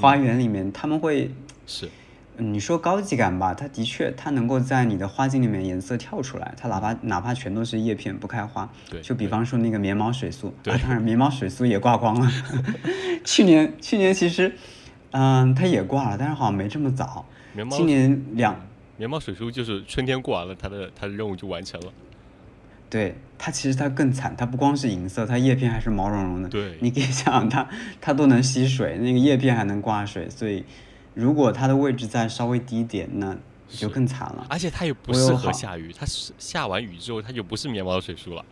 [0.00, 1.30] 花园里面，他们会，
[1.66, 1.88] 是，
[2.36, 12.30] 嗯你说高级感吧，它的确它能够在你的花茎里面颜色跳出来，它哪怕哪怕全都是叶片不开花，对就比方说那个棉毛水苏，对啊，当然棉毛水苏也挂光了。
[13.24, 14.54] 去年去年其实，
[15.10, 17.26] 嗯，它也挂了，但是好像没这么早。
[17.54, 18.54] 棉毛今年两
[18.96, 21.92] 棉毛水苏就是春天过完了，它的它的任务就完成了。
[22.90, 26.48] 对它其实它更惨，它不光是银色，它叶片还是毛茸茸的。
[26.48, 27.68] 对你可以想想它，
[28.00, 30.64] 它都能吸水，那个叶片还能挂水，所以
[31.14, 33.36] 如果它的位置再稍微低一点，那
[33.68, 34.46] 就更惨了。
[34.48, 38.44] 而且它也不适合下雨，它是下完雨之后，它就不是棉毛水树了。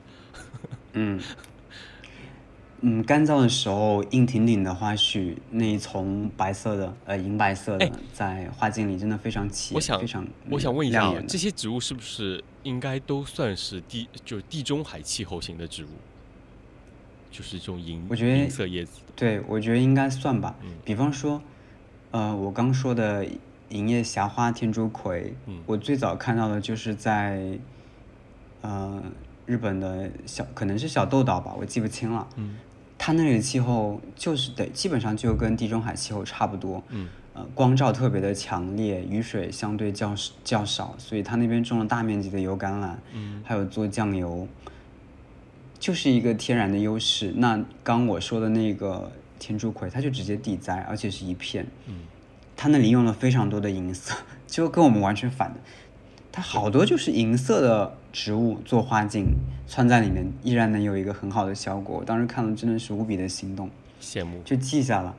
[0.92, 1.18] 嗯，
[2.82, 15.88] 嗯，干燥的时候硬挺挺的花絮，那一丛白色的呃银白色的，哎在花茎里真的非常起，我想非常我想问一下这些植物是不是应该都算是地就是地中海气候型的植物？
[17.30, 20.54] 就是这种银我觉得银色叶子，对，我觉得应该算吧。
[20.62, 21.42] 嗯比方说，
[22.10, 23.26] 呃，我刚说的
[23.70, 27.58] 银叶霞花天竺葵，嗯我最早看到的就是在
[28.62, 29.02] 呃
[29.44, 32.26] 日本的小，可能是小豆岛吧，我记不清了。
[32.36, 32.56] 嗯
[32.98, 36.82] 它那里的气候就是得，基本上就跟地中海气候差不多。
[36.88, 44.48] 嗯呃，光照特别的强烈，雨水相对较较少，所以它那边种了大面积的油橄榄，嗯还有做酱油，
[45.78, 47.34] 就是一个天然的优势。
[47.36, 51.96] 那刚我说的那个天竺葵，它就直接地栽，而且是一片，嗯
[52.56, 54.14] 它那里用了非常多的银色，
[54.48, 55.60] 就跟我们完全反的。
[56.32, 59.26] 它好多就是银色的植物做花镜
[59.68, 61.98] 穿在里面，依然能有一个很好的效果。
[61.98, 63.68] 我当时看了真的是无比的心动，
[64.00, 64.40] 羡慕。
[64.42, 65.14] 就记下了。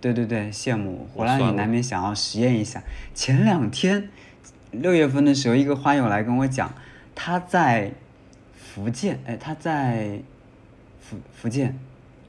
[0.00, 1.06] 对对对，羡慕。
[1.14, 2.82] 回来你难免想要实验一下。
[3.14, 4.08] 前两天
[4.70, 6.72] 六月份的时候，一个花友来跟我讲，
[7.14, 7.92] 他在
[8.54, 10.18] 福建，哎，他在
[10.98, 11.78] 福福建，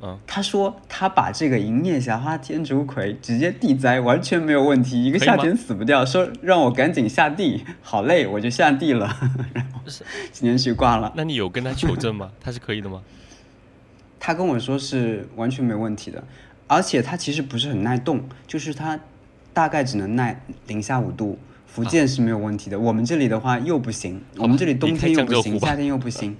[0.03, 6.05] 嗯，他说他把这个银叶霞花天竺葵直接地栽，完全没有问题，一个夏天死不掉。
[6.05, 9.15] 说让我赶紧下地，好累，我就下地了，
[9.53, 9.81] 然后
[10.31, 11.13] 今天去挂了。
[11.15, 12.31] 那你有跟他求证吗？
[12.41, 13.01] 他是可以的吗？
[14.19, 16.23] 他跟我说是完全没问题的，
[16.67, 18.99] 而且它其实不是很耐冻，就是它
[19.53, 21.37] 大概只能耐零下五度。
[21.67, 26.35] 福建是没有问题的，我们这里的话又不行，我们这里冬天又不行，夏天又不行。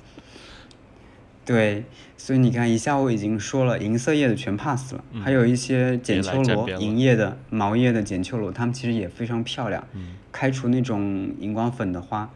[1.44, 1.84] 对，
[2.18, 9.84] 所以你看，一下午已经说了，银色叶的全 pass 了，还有一些剪秋罗、银叶的、毛叶的剪秋罗，它们其实也非常漂亮。
[10.32, 12.32] 开除那种荧光粉的花，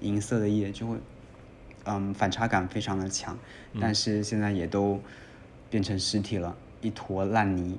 [0.00, 0.96] 银色的叶就会，
[1.84, 3.36] 嗯，反差感非常的强。
[3.80, 5.00] 但是现在也都
[5.70, 7.78] 变成尸体了，一坨烂泥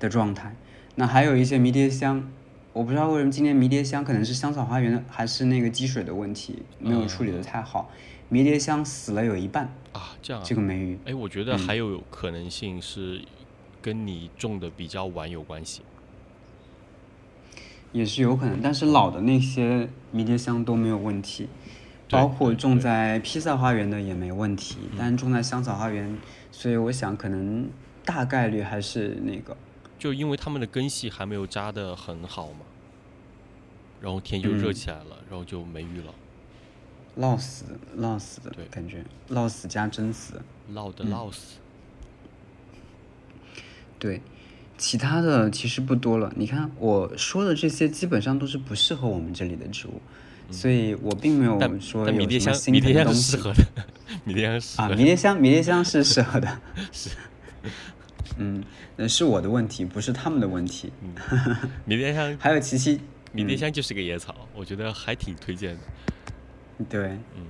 [0.00, 0.56] 的状态。
[0.96, 2.28] 那还有一些迷迭香，
[2.72, 7.88] 我不知道为什么今年迷迭香可能是香草花园的还是那个积水的问题没有处理的太好，
[8.28, 10.44] 迷迭香死了有一半，啊，这样啊。
[10.44, 10.98] 这个梅雨。
[11.04, 13.22] 哎，我觉得还有可能性是
[13.80, 15.82] 跟你种的比较晚有关系。
[17.92, 21.48] 也是有可能，但是老的那些迷迭香都没有问题，
[22.10, 26.18] 包括种在披萨花园的也没问题，但是种在香草花园，
[26.50, 27.68] 所以我想可能
[28.04, 29.56] 大概率还是那个，
[29.96, 32.66] 就因为它们的根系还没有扎得很好嘛，
[34.00, 34.74] 然后天就热嗯。
[34.74, 36.12] 起来了，然后就没雨了，
[37.18, 37.64] 涝死
[37.98, 40.42] 涝死的对感觉，涝死加真死。
[40.72, 41.58] 涝嗯的涝死。
[43.98, 44.20] 对，
[44.76, 46.32] 其他的其实不多了。
[46.36, 50.00] 你看我说的这些，基本上都是不适合我们这里的植物，
[50.50, 53.64] 所以我并没有说有什么心迷迭香疼的适合的，
[54.24, 54.94] 迷迭香啊。
[54.94, 56.60] 迷迭香，迷迭香是适合的。
[56.92, 57.10] 是。
[58.36, 58.64] 嗯，
[58.96, 60.92] 那是我的问题，不是他们的问题。
[61.84, 63.00] 迷迭香， 还有琪琪，
[63.32, 65.80] 迷迭香就是个野草，我觉得还挺推荐的。
[66.88, 67.46] 对，嗯，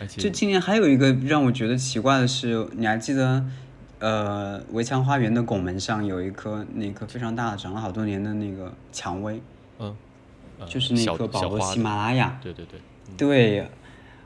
[0.00, 3.44] 而且就今年还有一个让我觉得奇怪的是，你还记得，
[3.98, 9.40] 呃，围墙花园的拱门上有一棵那棵非常大的、长了好多年的那个蔷薇，
[9.78, 9.94] 嗯，
[10.58, 12.38] 呃就是那小棵保罗喜马拉雅。
[12.42, 12.80] 对对对，
[13.16, 13.68] 对，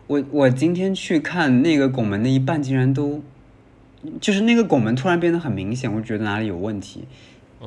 [0.06, 3.22] 我我今天去看那个拱门的一半，竟然都，
[4.20, 7.04] 就是那个拱门突然变得很明显，我觉得哪里有问题。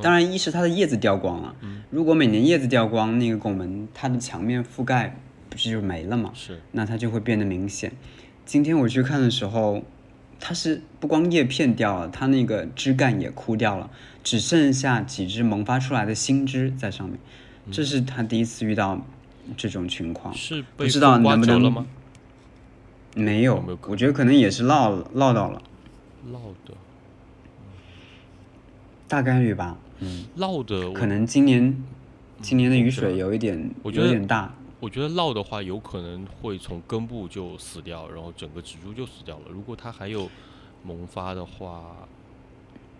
[0.00, 1.54] 当然，一是它的叶子掉光了，
[1.90, 5.14] 如果每年叶子掉光，那个拱门它的墙面覆盖
[5.52, 6.32] 不是就没了吗？
[6.34, 7.92] 是那它就会变得明显。
[8.44, 9.84] 今天我去看的时候，
[10.40, 13.90] 它是不光叶片掉了，它那个枝干也枯掉了，
[14.24, 17.18] 只剩下几枝萌发出来的新枝在上面。
[17.70, 19.00] 这是他第一次遇到
[19.56, 20.34] 这种情况。
[20.34, 21.86] 是被不知道能不能？
[23.14, 25.62] 没有，我觉得可能也是落了落到了，
[26.30, 26.74] 落的，
[29.06, 29.78] 大概率吧。
[30.00, 31.76] 嗯，落的，可能今年
[32.40, 34.52] 今年的雨水有一点我觉得有点大。
[34.82, 39.44] 我觉得落的话，有可能会从根部就死掉，然后整个植株就死掉了。
[39.48, 40.28] 如果它还有
[40.82, 42.08] 萌发的话，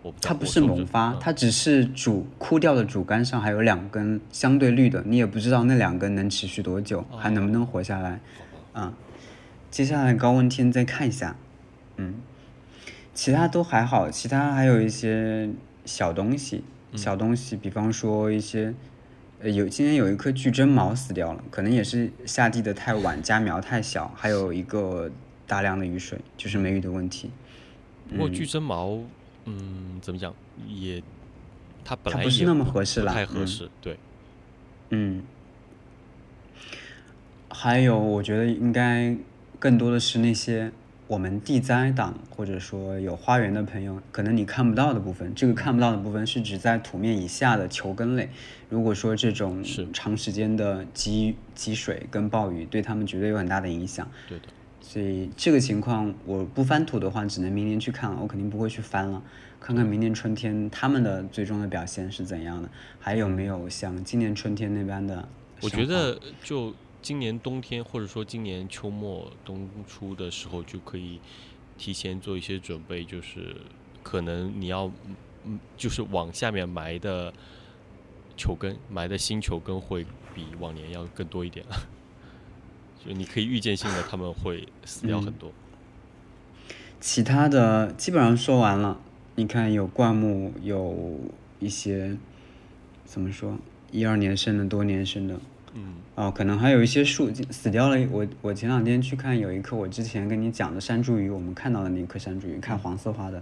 [0.01, 8.21] 我不它不是萌发，嗯它只是主枯掉的主干上还有两根相对绿的，你也不知道那两根能持续多久，还能不能活下来。
[8.75, 8.93] 嗯、
[9.69, 11.35] 接下来高温天再看一下，
[11.97, 12.15] 嗯，
[13.13, 15.49] 其他都还好，其他还有一些
[15.83, 16.63] 小东西，
[16.95, 18.73] 小东西，比方说一些，
[19.43, 25.11] 呃，有今天有一颗巨针毛死掉了，可能也是下地的太晚，加苗太小，还有一个
[25.45, 27.29] 大量的雨水，就是梅雨的问题。
[28.09, 28.97] 不过巨针毛，
[29.43, 30.33] 嗯，怎么讲
[30.65, 31.03] 也，
[31.83, 33.97] 它本来也不是那么合适不啦嗯太合适，对，
[34.91, 35.21] 嗯，
[37.49, 39.13] 还有，我觉得应该
[39.59, 40.71] 更多的是那些
[41.07, 45.33] 我们地栽党或者说有花园的朋友，可能你看不到的部分。
[45.35, 48.29] 这个看不到的部分是指在土面以下的球根类。
[48.69, 54.09] 如果说这种是长时间的积积水跟暴雨，对他们绝对有很大的影响。
[54.29, 54.45] 对的，
[54.81, 59.21] 所以这个情况，我不翻土的话，只能明年去看了，我肯定不会去翻了，
[59.59, 65.27] 看看明年春天他们的最终的表现是怎样的，还有没有像今年春天那般的
[65.61, 71.19] 我觉得就今年冬天或者说今年秋末冬初的时候就可以
[71.77, 73.57] 提前做一些准备，就是
[74.01, 77.33] 可能你要嗯嗯，就是往下面埋的
[78.37, 81.65] 球根，埋的新球根会比往年要更多一点。
[83.05, 85.51] 就你可以预见性的他们会死掉很多。
[87.01, 89.01] 其他的基本上说完了。
[89.35, 91.19] 你看，有灌木，有
[91.59, 92.15] 一些
[93.03, 93.57] 怎么说，
[93.91, 95.41] 一二年生的、多年生的，
[95.73, 97.97] 嗯，哦，可能还有一些树死掉了。
[98.11, 103.41] 我我前两天去看，有一棵我之前跟你讲的山茱萸，我们看到的那棵山茱萸，看黄色花的，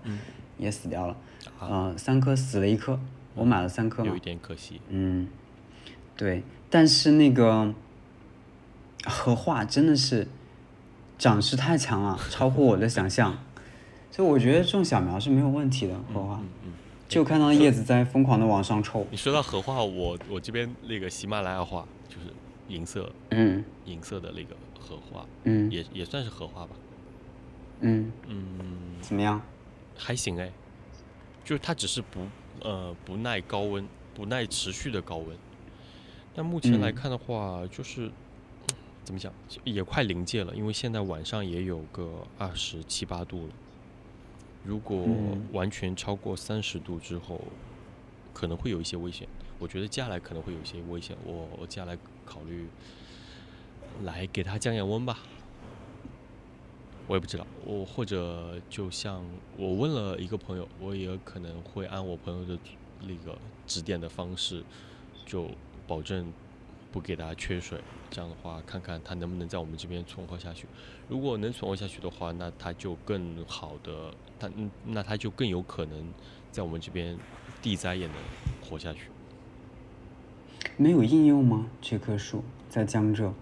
[0.57, 1.15] 也死掉了。
[1.59, 2.99] 啊呃，三棵死了一棵，
[3.35, 4.19] 我买了三棵嘛有一。
[4.19, 4.79] 点可惜。
[4.89, 5.27] 嗯，
[6.15, 7.73] 对，但是那个
[9.05, 10.27] 荷花真的是
[11.17, 13.37] 长势太强了，超乎我的想象。
[14.09, 16.35] 所以我觉得种小苗是没有问题的，荷花。
[16.35, 16.71] 嗯嗯。
[17.07, 19.05] 就看到叶子在疯狂的往上抽。
[19.11, 22.27] 你说到荷花，我我这边那个喜马拉雅花就是
[22.67, 26.75] 银色，嗯，银色的那个荷花，嗯，也也算是荷花吧。
[27.79, 29.41] 嗯嗯，怎么样？
[29.97, 30.51] 还行哎，
[31.45, 32.27] 就是它只是不
[32.61, 35.37] 呃不耐高温，不耐持续的高温。
[36.35, 38.11] 但目前来看的话，就是
[39.03, 43.53] 怎么讲，也快临界了，因为现在晚上也有个二十七八度了。
[44.63, 45.07] 如果
[45.53, 47.41] 完全超过三十度之后，
[48.33, 49.27] 可能会有一些危险。
[49.61, 51.15] 我觉得接下来可能会有一些危险。
[51.23, 51.95] 我我接下来
[52.25, 52.67] 考虑
[54.03, 55.19] 来给它降降温吧。
[57.07, 59.23] 我也不知道，我或者就像
[59.57, 62.57] 我问了一个朋友，我也可能会按我朋友的
[63.01, 64.63] 那个指点的方式，
[65.25, 65.49] 就
[65.87, 66.31] 保证
[66.91, 67.79] 不给它缺水。
[68.09, 70.65] 这样的话，看看它能不能在我们这边存活下去。
[71.07, 74.49] 如果能存活下去的话，那它就更好的，它
[74.85, 76.13] 那它就更有可能
[76.51, 77.17] 在我们这边
[77.61, 78.15] 地栽也能
[78.63, 79.09] 活下去。
[80.77, 81.67] 没有应用吗？
[81.81, 83.33] 这棵树在江浙？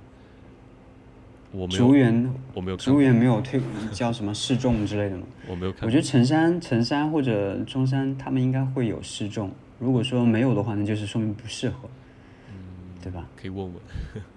[1.51, 1.79] 我没有。
[1.79, 2.77] 植物园我没有。
[2.77, 3.59] 植物园没有推
[3.91, 5.23] 叫什么试种之类的吗？
[5.47, 5.81] 我没有看。
[5.85, 9.51] 我觉得城山、城山或者中山，他们应该会有试种。
[9.79, 11.89] 如果说没有的话，那就是说明不适合，
[12.49, 12.55] 嗯，
[13.01, 13.25] 对吧？
[13.35, 13.73] 可以问问。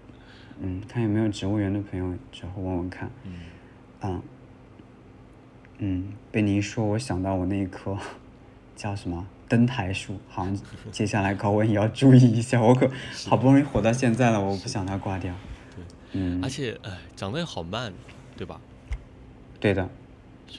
[0.62, 3.10] 嗯，看有没有植物园的朋友之后问问看。
[3.24, 3.32] 嗯。
[4.00, 4.22] 啊。
[5.78, 7.98] 嗯，被你一说，我想到我那一棵
[8.76, 10.58] 叫什么灯台树，好像
[10.90, 12.58] 接下来高温也要注意一下。
[12.58, 12.90] 我可
[13.28, 15.34] 好不容易活到现在了，我不想它挂掉。
[15.76, 15.84] 对。
[16.12, 16.40] 嗯。
[16.42, 17.92] 而且，哎，长得也好慢，
[18.34, 18.58] 对吧？
[19.60, 19.86] 对的。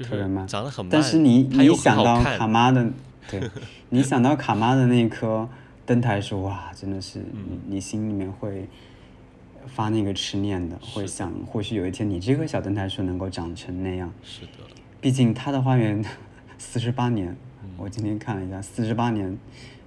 [0.03, 0.47] 特别慢。
[0.47, 0.91] 长得很慢。
[0.91, 2.87] 但是你你想到卡妈的，
[3.27, 3.41] 对，
[3.89, 5.49] 你想到卡妈的那棵
[5.87, 8.69] 灯台树，哇，真的是你你心里面会。
[9.65, 14.13] 发那个痴念的，会想或许有一天你这棵小灯台树能够长成那样。
[14.21, 14.51] 是的。
[14.99, 16.03] 毕竟它的花园
[16.59, 17.33] 四十八年，
[17.77, 19.37] 我今天看了一下，四十八年，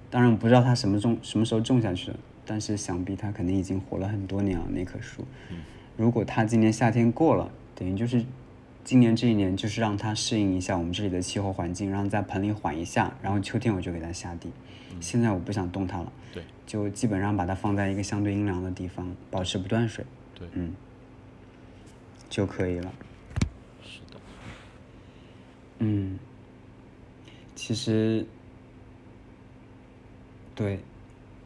[0.09, 5.25] 当然不知道它什么种什么时候种下去的，但是想必它肯定已经活了很多年了那棵树。
[5.95, 8.23] 如果它今年夏天过了，等于就是
[8.83, 14.51] 今年这一年就是让它适应一下我们这里的气候环境，让在盆里缓一下，然后秋天我就给它下地。
[14.99, 16.11] 现在我不想动它了。
[16.33, 16.43] 对。
[16.65, 20.05] 就基本上把它放在一个相对阴凉的地方，保持不断水。
[20.35, 20.73] 对，嗯，
[22.29, 22.91] 就可以了。
[23.81, 24.19] 是的。
[25.79, 26.19] 嗯，
[27.67, 28.25] 其实，
[30.55, 30.79] 对，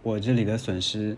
[0.04, 1.18] 我这里的损失，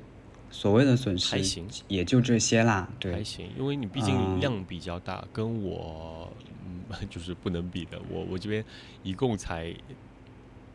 [0.50, 2.90] 所谓的损失还行，也就这些啦。
[3.02, 6.32] 对，还行，因为你毕竟量比较大，跟我
[6.66, 8.02] 嗯 就是不能比的。
[8.10, 8.64] 我我这边
[9.04, 9.76] 一共才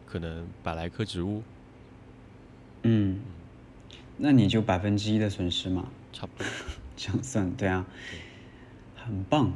[0.04, 1.42] 可能百来棵植物。
[2.82, 3.22] 嗯，
[4.18, 6.46] 那你就百分之一的损失嘛，差不多，
[6.98, 7.86] 这样算对啊，
[8.94, 9.52] 很棒，是，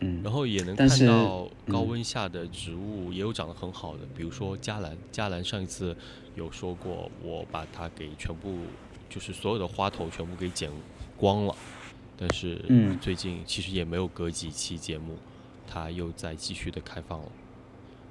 [0.00, 5.96] 嗯，然后也能看到高温下的植物也有长得很好的，比如说加兰，加兰上一次
[6.34, 8.58] 有说过，我把它给全部
[9.08, 10.70] 就是所有的花头全部给剪
[11.16, 11.54] 光了，
[12.16, 12.62] 但是
[13.00, 15.16] 最近其实也没有隔几期节目，
[15.66, 17.26] 它又在继续的开放了，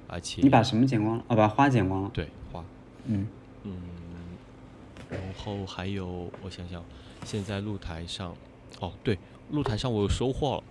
[0.06, 1.24] 而且你把什么剪光了？
[1.26, 2.64] 哦，把花剪光了，对，花。
[3.06, 3.26] 嗯
[3.64, 3.76] 嗯，
[5.10, 6.84] 然后还有，我想想，
[7.24, 8.36] 现在露台上，
[8.78, 9.18] 哦，对，
[9.50, 10.64] 露台上我有收获了。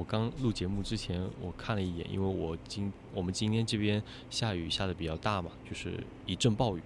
[0.00, 6.80] 我刚录节目之前，我看了一眼，因为我今我们今天这边下雨下的比较大嘛，就是一阵暴雨，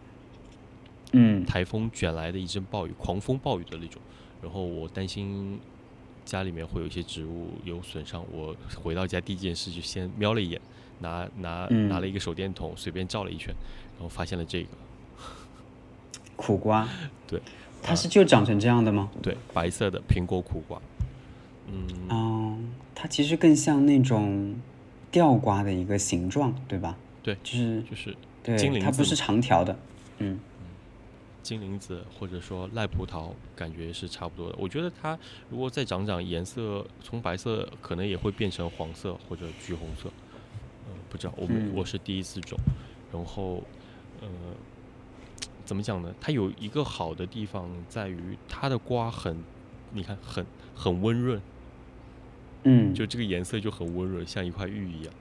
[1.13, 4.03] 嗯，台风卷来的一阵暴雨，狂风暴雨的那种。
[4.43, 5.61] 然后我担心
[6.25, 10.61] 家里面会有一些植物有损伤，我回到家第一件事就先瞄了一眼，
[10.99, 13.55] 拿拿拿了一个手电筒，随便照了一圈。
[13.97, 14.69] 然后发现了这个
[16.35, 16.89] 苦瓜，
[17.29, 17.41] 对，
[17.81, 19.09] 它是就长成这样的吗？
[19.23, 20.83] 对，白色的苹果苦瓜，
[21.67, 22.59] 嗯，哦，
[22.95, 24.55] 它其实更像那种
[25.11, 26.97] 吊瓜的一个形状，对吧？
[27.23, 29.77] 对，就是就是对，它不是长条的，
[30.19, 30.39] 嗯，
[31.43, 34.57] 金铃子或者说赖葡萄，感觉是差不多的。
[34.59, 35.19] 我觉得它
[35.51, 40.11] 如果再长长颜色，从白色可能也会变成黄色或者橘红色，
[40.87, 42.59] 嗯，不知道，我们我是第一次种，
[43.13, 43.63] 然后。
[44.21, 44.29] 呃，
[45.67, 46.15] 怎么讲呢？
[46.19, 49.37] 它有一个好的地方在于它的瓜很，
[49.93, 51.43] 你看很很温润，
[52.65, 55.15] 嗯，就这个颜色就很温润，像一块玉一样。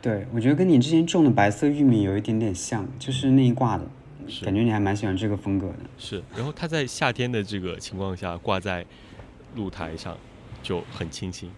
[0.00, 3.84] 对，我觉得跟你之前种的白色玉米有一点点像，就是那一挂的，
[4.44, 5.78] 感觉你还蛮喜欢这个风格的。
[5.98, 8.84] 是，然后它在夏天的这个情况下挂在
[9.56, 10.16] 露台上
[10.62, 11.50] 就很清新。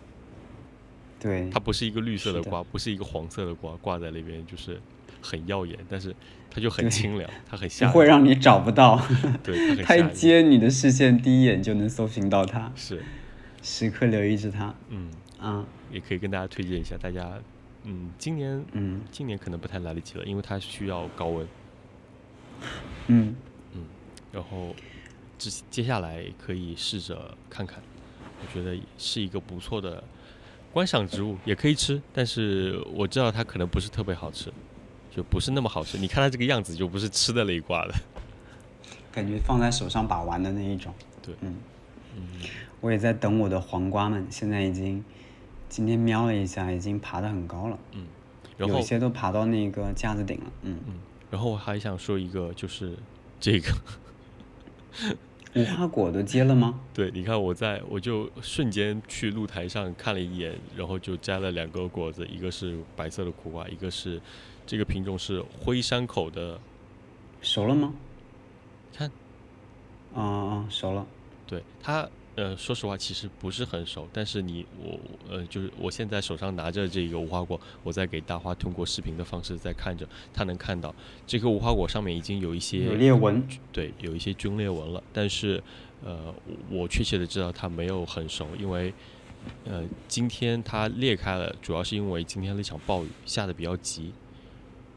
[1.18, 4.80] 对，它不是一个绿色的瓜，不是一个黄色的瓜，挂在那边就是。
[5.26, 6.14] 很耀眼，但是
[6.50, 9.02] 它就很清凉，它很吓人，不会让你找不到，
[9.42, 13.02] 对，它很 它一，接你的视线，第一眼就能搜寻到它，是，
[13.64, 14.72] 时刻留意着它。
[14.90, 15.10] 嗯，
[15.40, 17.40] 啊，也可以跟大家推荐一下，大家，
[17.84, 21.48] 嗯，今年嗯今年可能不太来得及了，因为它需要高温，
[23.06, 23.34] 嗯
[23.72, 23.86] 嗯，
[24.30, 24.76] 然后
[25.38, 27.82] 接接下来可以试着看看，
[28.42, 30.04] 我觉得是一个不错的
[30.70, 34.52] 观赏植物，也可以吃，但是我知道它可能不是特别好吃，
[35.10, 35.96] 就不是那么好吃。
[35.96, 37.94] 你看它这个样子，就不是吃的那一挂的。
[39.10, 40.92] 感觉放在手上把玩的那一种。
[41.22, 41.56] 对嗯，嗯，
[42.80, 45.02] 我也在等我的黄瓜们，现在已经
[45.68, 47.78] 今天瞄了一下，已经爬得很高了，
[48.56, 50.52] 然后有些都爬到那个架子顶了。
[50.62, 50.78] 嗯，
[51.30, 52.96] 然后我还想说一个，就是
[53.40, 53.72] 这个，
[55.56, 56.80] 无花果都结了吗？
[56.92, 64.20] 对，你看我在我就瞬间去露台上看了一眼，然后就摘了两个果子，一个是白色的苦瓜，一个是
[64.66, 66.60] 这个品种是灰山口的，
[67.40, 67.94] 熟了吗？
[68.92, 69.10] 看，
[70.14, 71.06] 啊啊，熟了。
[71.46, 72.08] 对它。
[72.36, 74.98] 呃，说实话，其实不是很熟，但是你我
[75.30, 80.92] 呃，就是我现在手上拿着这个无花果，我在给大花通过视频的方式在看着，它能看到
[81.28, 83.40] 这个无花果上面已经有一些有裂纹。
[83.72, 85.62] 对，有一些皲裂纹了，但是，
[86.02, 86.34] 呃，
[86.68, 88.92] 我我确切的知道它没有很熟，因为，
[89.64, 94.12] 呃，今天它裂开了，主要是因为今天那场暴雨下的比较急，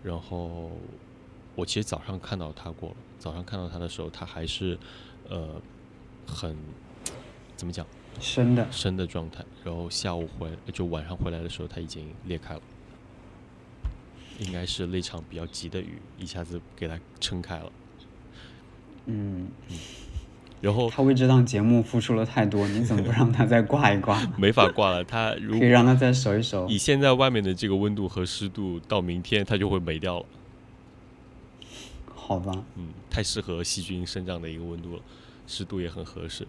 [0.01, 0.71] 然后
[1.53, 4.75] 我其实早上看到它过了，早上看到它的时候，它还是，
[5.29, 5.61] 呃，
[6.28, 6.55] 很
[7.55, 7.86] 怎么讲
[8.19, 12.61] 深的，深的状态，然后下午回就晚上回来的时候，它已经裂开了，
[14.39, 17.71] 应该是那场比较急的雨一下子给它撑开了，
[19.05, 19.47] 嗯，
[20.61, 24.19] 然后他为这档节目付出了太多，你怎么不让他再挂一挂？
[24.38, 25.03] 没法挂了。
[25.03, 26.78] 他如可以让他再守一守以。
[26.78, 30.25] 现在外面的这个温度和湿度，到明天它就会没掉了。
[32.15, 35.01] 好吧，嗯，太适合细菌生长的一个温度了，
[35.47, 36.47] 湿度也很合适。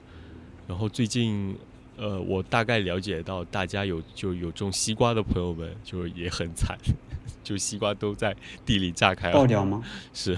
[0.67, 1.57] 然后最近，
[1.97, 6.77] 呃，我大概了解到，大家有就有种西瓜的朋友们，就也很惨，
[7.43, 8.37] 就西瓜都在
[8.67, 9.35] 地里炸开了。
[9.35, 9.83] 爆掉吗？
[10.13, 10.35] 是，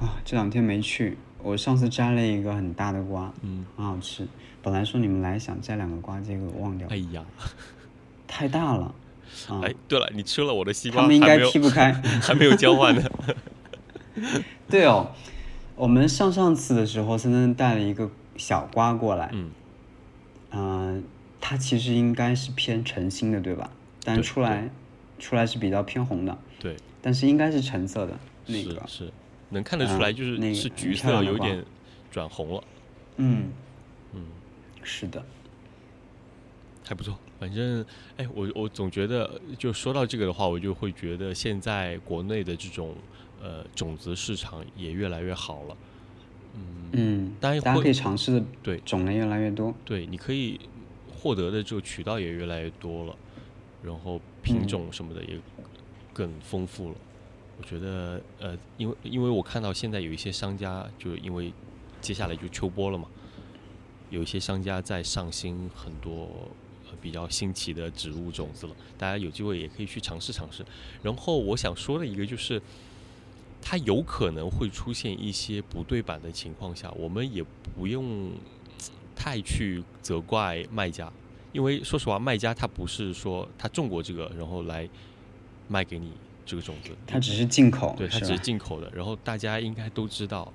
[0.00, 4.26] 啊，这两天没去，我上次摘了一个很大的瓜，嗯，很好吃。
[4.60, 7.24] 本来说你们来想摘两个瓜，结果忘掉了哎，呀，
[8.26, 8.92] 太大了。
[9.48, 11.92] 啊，哎，对了，你吃了我的西瓜，他们应该劈不开。
[12.20, 13.02] 还没有交换呢。
[14.68, 15.12] 对哦，
[15.78, 19.50] 我们上上次的时候，森森带了一个小瓜过来，嗯，
[20.50, 21.04] 嗯、
[21.40, 23.70] 它其实应该是偏橙心的，对吧？
[24.02, 24.68] 但对出来
[25.20, 28.70] 出来是比较偏红的，对，但是应该是橙色的那个。
[28.88, 29.12] 是是，
[29.50, 31.64] 能看得出来，嗯就是、那个是橘色，有点
[32.10, 32.64] 转红了。
[33.18, 33.44] 嗯，
[34.14, 34.24] 嗯。
[34.82, 35.24] 是的。
[36.84, 37.84] 还不错，反正
[38.16, 42.94] 哎，我我总觉得，就说到这个的话，我就会觉得现在国内的这种
[43.40, 45.76] 呃种子市场也越来越好了。
[46.54, 49.72] 嗯，嗯，当然会大家可以尝试的对种类越来越多。
[49.84, 50.58] 对，你可以
[51.16, 53.16] 获得的这个渠道也越来越多了，
[53.82, 55.38] 然后品嗯种什么的也
[56.12, 56.94] 更丰富了。
[57.58, 61.52] 我觉得呃，因为因为我看到现在有一些商家，就因为
[62.00, 63.08] 接下来就秋播了嘛，
[64.10, 66.48] 有一些商家在上新很多呃
[67.00, 70.64] 比较新奇的植物种子了，大家有机会也可以去尝试尝试。
[71.02, 72.60] 然后我想说的一个就是，
[73.60, 77.44] 它有可能会出现一些不对版的情况下，我们也
[77.74, 78.30] 不用
[79.16, 81.12] 太去责怪卖家，
[81.52, 84.88] 因为说实话，卖家他不是说他种过这个，然后来
[85.66, 86.12] 卖给你
[86.46, 88.38] 这个种子，它只是进口，对，它只是？
[88.38, 88.90] 进口的。
[88.94, 90.52] 然后大家应该都知道，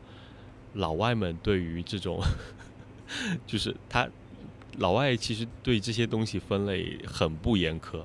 [0.73, 2.19] 老外们对于这种，
[3.45, 4.09] 就是他
[4.77, 8.03] 老外其实对这些东西分类很不严苛，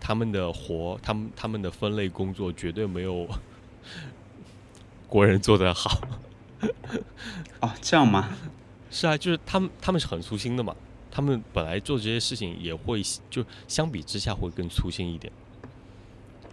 [0.00, 3.28] 他们的活，他们他们的分类工作绝对没有
[5.08, 6.00] 国人做的好。
[7.60, 8.30] 哦，这样吗？
[8.90, 10.74] 是啊，就是他们他们是很粗心的嘛，
[11.10, 15.32] 他们本来做这些事情也会就相比之下会更粗心一点，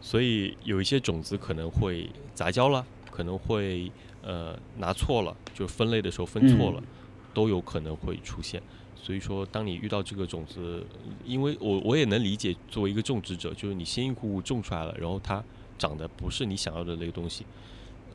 [0.01, 3.91] 所以有一些种子可能会杂交了，可能会
[4.21, 6.87] 呃拿错了，就分类的时候分错了，嗯
[7.33, 8.61] 都有可能会出现。
[8.95, 10.85] 所以说，当你遇到这个种子，
[11.25, 15.43] 因为我我也能理解，作为一个种植者，就是你辛辛苦苦种出来了，然后它
[15.77, 17.45] 长得不是你想要的那个东西，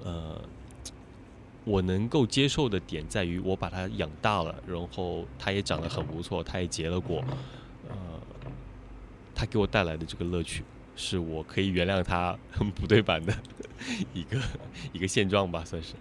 [0.03, 0.41] 呃，
[1.65, 7.23] 我能够接受的点在于，我把它养大了，然后它也长得很不错，它也结了果，
[7.91, 7.95] 呃，
[9.35, 10.65] 它给我带来的这个乐趣，
[10.97, 13.37] 是我可以原谅它很 不对版的
[14.15, 14.41] 一个
[14.95, 15.93] 一个现状吧，算是。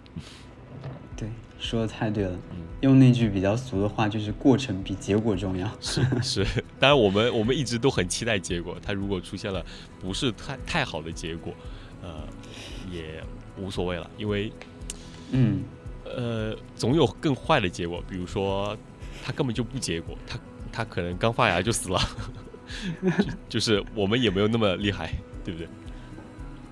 [1.16, 2.32] 对，说的太对了。
[2.52, 5.68] 嗯用那句比较俗的话，就是过程比结果重要。
[5.82, 6.46] 是是，
[6.78, 9.66] 当然我们我们一直都很期待结果，它如果出现了
[10.00, 11.52] 不是太太好的结果，
[12.00, 12.22] 呃，
[12.88, 13.20] 也
[13.60, 14.52] 无所谓了，因为
[15.32, 15.64] 嗯，
[16.04, 18.78] 呃，总有更坏的结果，比如说
[19.24, 20.38] 他根本就不结果，他
[20.70, 22.00] 他可能刚发芽就死了，
[23.02, 25.12] 就就是我们也没有那么厉害，
[25.44, 25.68] 对不对？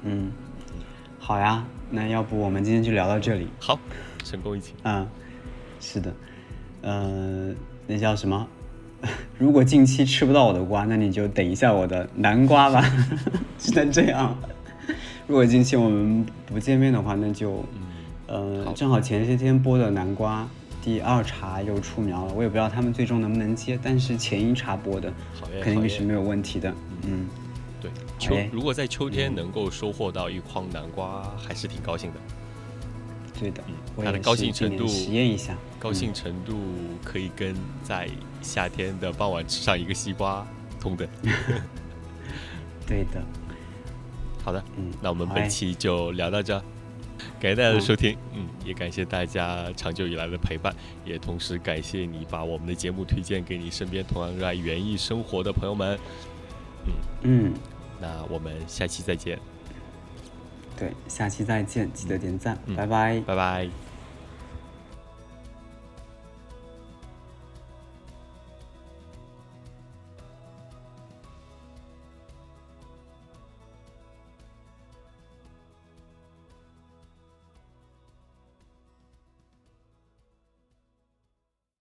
[0.04, 0.30] 嗯，
[1.26, 3.48] 好呀，那要不我们今天就聊到这里。
[3.58, 3.76] 好，
[4.22, 5.04] 成功一起，嗯，
[5.80, 6.14] 是的，
[6.82, 7.52] 呃，
[7.88, 8.46] 那叫什么？
[9.36, 12.80] 如果近期吃不到我的瓜，那你就等一下我的南瓜吧，
[13.58, 14.38] 只能这样。
[15.26, 17.64] 如果近期我们不见面的话，那就，
[18.28, 20.48] 呃，好正好前些天播的南瓜
[20.80, 25.12] 第二茬又出苗了，我也不知道他们最终能不能接，但是前一茬播的
[25.60, 26.72] 肯定是没有问题的。
[27.02, 27.26] 嗯，
[27.88, 32.20] 对，秋耶如果在秋天能够收获到一筐南瓜，还是挺高兴的。
[33.38, 36.58] 对的嗯，我也它的高兴程度体验一下，高兴程度
[37.04, 38.08] 可以跟在
[38.40, 40.46] 夏天的傍晚吃上一个西瓜
[40.80, 41.06] 同等。
[42.88, 43.22] 对的，
[44.42, 46.58] 好的，嗯，那我们本期就聊到这，
[47.38, 50.74] 感谢大家的收听，嗯，也感谢大家长久以来的陪伴，
[51.04, 55.98] 也同时感谢你把我们的节目推荐给你身边同样热爱园艺生活的朋友们。
[56.86, 57.52] 嗯。
[57.52, 57.54] 嗯。
[58.00, 59.38] 那我们下期再见，
[60.76, 63.20] 对，下期再见，记得点赞，嗯拜拜。
[63.26, 63.85] 拜拜。